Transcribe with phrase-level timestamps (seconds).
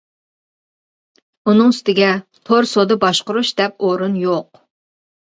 [1.51, 2.07] ئۇنىڭ ئۈستىگە
[2.49, 4.59] تور سودا باشقۇرۇش دەپ ئورۇن يوق.